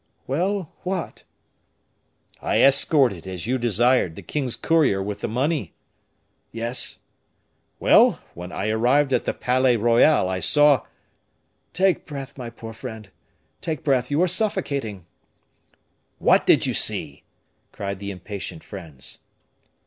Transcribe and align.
"Well! 0.25 0.71
what?" 0.81 1.25
"I 2.41 2.63
escorted, 2.63 3.27
as 3.27 3.45
you 3.45 3.59
desired, 3.59 4.15
the 4.15 4.23
king's 4.23 4.55
courier 4.55 4.99
with 4.99 5.21
the 5.21 5.27
money." 5.27 5.75
"Yes." 6.51 6.97
"Well! 7.79 8.19
when 8.33 8.51
I 8.51 8.69
arrived 8.69 9.13
at 9.13 9.25
the 9.25 9.33
Palais 9.35 9.77
Royal, 9.77 10.27
I 10.27 10.39
saw" 10.39 10.87
"Take 11.75 12.07
breath, 12.07 12.35
my 12.35 12.49
poor 12.49 12.73
friend, 12.73 13.11
take 13.61 13.83
breath; 13.83 14.09
you 14.09 14.19
are 14.23 14.27
suffocating." 14.27 15.05
"What 16.17 16.47
did 16.47 16.65
you 16.65 16.73
see?" 16.73 17.23
cried 17.71 17.99
the 17.99 18.09
impatient 18.09 18.63
friends. 18.63 19.19